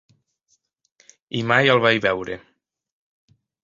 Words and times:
I 1.41 1.43
mai 1.53 1.71
el 1.77 1.85
vaig 1.87 2.03
veure! 2.09 2.43